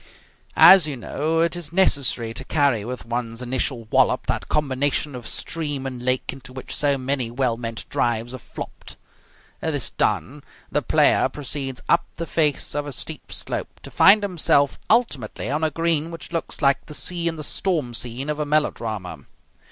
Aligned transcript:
As 0.55 0.87
you 0.87 0.97
know, 0.97 1.41
it 1.41 1.55
is 1.55 1.71
necessary 1.71 2.33
to 2.33 2.43
carry 2.43 2.83
with 2.83 3.05
one's 3.05 3.39
initial 3.39 3.83
wallop 3.91 4.25
that 4.25 4.49
combination 4.49 5.13
of 5.13 5.27
stream 5.27 5.85
and 5.85 6.01
lake 6.01 6.33
into 6.33 6.51
which 6.51 6.75
so 6.75 6.97
many 6.97 7.29
well 7.29 7.55
meant 7.55 7.87
drives 7.87 8.31
have 8.31 8.41
flopped. 8.41 8.97
This 9.61 9.91
done, 9.91 10.43
the 10.71 10.81
player 10.81 11.29
proceeds 11.29 11.83
up 11.87 12.07
the 12.15 12.25
face 12.25 12.73
of 12.73 12.87
a 12.87 12.91
steep 12.91 13.31
slope, 13.31 13.79
to 13.81 13.91
find 13.91 14.23
himself 14.23 14.79
ultimately 14.89 15.51
on 15.51 15.63
a 15.63 15.69
green 15.69 16.09
which 16.09 16.31
looks 16.31 16.63
like 16.63 16.87
the 16.87 16.95
sea 16.95 17.27
in 17.27 17.35
the 17.35 17.43
storm 17.43 17.93
scene 17.93 18.27
of 18.27 18.39
a 18.39 18.43
melodrama. 18.45 19.25